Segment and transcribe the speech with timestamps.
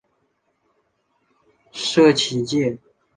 [1.71, 2.79] 社企界